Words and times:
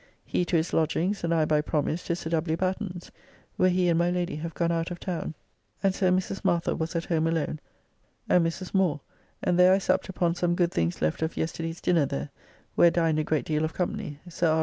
He 0.25 0.45
to 0.45 0.55
his 0.55 0.73
lodgings 0.73 1.23
and 1.23 1.31
I 1.31 1.45
by 1.45 1.61
promise 1.61 2.03
to 2.07 2.15
Sir 2.15 2.31
W. 2.31 2.57
Batten's, 2.57 3.11
where 3.55 3.69
he 3.69 3.87
and 3.87 3.99
my 3.99 4.09
lady 4.09 4.37
have 4.37 4.55
gone 4.55 4.71
out 4.71 4.89
of 4.89 4.99
town, 4.99 5.35
and 5.83 5.93
so 5.93 6.09
Mrs. 6.11 6.43
Martha 6.43 6.75
was 6.75 6.95
at 6.95 7.05
home 7.05 7.27
alone, 7.27 7.59
and 8.27 8.43
Mrs. 8.43 8.73
Moore 8.73 9.01
and 9.43 9.59
there 9.59 9.73
I 9.73 9.77
supped 9.77 10.09
upon 10.09 10.33
some 10.33 10.55
good 10.55 10.71
things 10.71 11.03
left 11.03 11.21
of 11.21 11.37
yesterday's 11.37 11.81
dinner 11.81 12.07
there, 12.07 12.31
where 12.73 12.89
dined 12.89 13.19
a 13.19 13.23
great 13.23 13.45
deal 13.45 13.63
of 13.63 13.73
company 13.75 14.19
Sir 14.27 14.47
R. 14.49 14.59